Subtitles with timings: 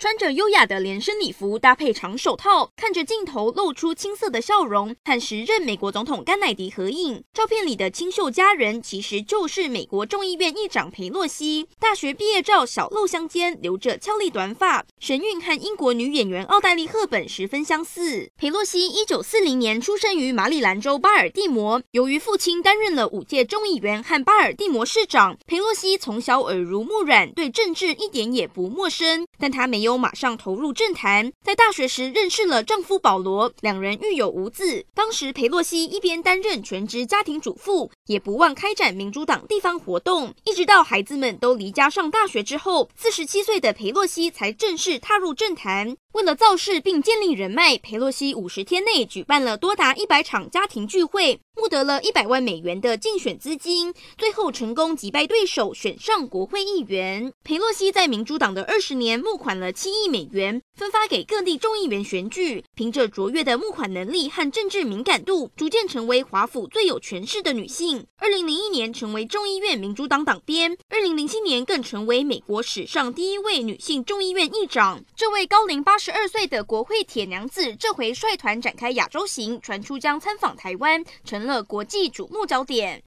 [0.00, 7.22] 穿着优雅的连身礼服，搭配长手套，看着镜头露出青涩的笑容，和时任美国总统甘乃迪合影。
[7.34, 11.66] 照片里的清秀佳人，其实就是美国众议院议长裴洛西。
[11.78, 18.30] 大学毕业照小露香肩，留着俏丽短发，神韵和英国女演员奥黛丽·赫本十分相似。
[18.38, 29.26] 裴洛西一九四零年出生于马里兰州巴尔的摩，由于父亲担任了五届众议员和巴尔的摩市长，裴洛西从小耳濡目染，对政治一点也不陌生。
[29.40, 30.00] 但她没有。
[30.00, 34.86] 马上投入政坛，在大学时认识了丈夫保罗，两人育有五子。
[34.94, 40.32] 当时裴洛西一边担任全职家庭主妇，也不忘开展民主党地方活动。
[40.44, 45.96] 一直到孩子们都离家上大学之后，四十七岁的裴洛西才正式踏入政坛。
[46.12, 57.32] 为了造势并建立人脉，佩洛西五十天内举办了多达一百场家庭聚会，募得了一百万美元的竞选资金，最后成功击败对手，选上国会议员。
[57.44, 62.64] 佩洛西在民主党的二十年募款了七亿美元，分发给各地众议员选举。
[62.74, 68.02] 凭着卓越的募款能力和政治敏感度，逐渐成为华府最有权势的女性。
[68.16, 74.98] 二零零一年成为众议院民主党党鞭，二零零七年更成为美国史上第一位女性众议院议长。
[75.14, 82.98] 这位高龄八十二岁的国会铁娘子，这回率团展开亚洲行，传出将参访台湾，成了国际瞩目焦点。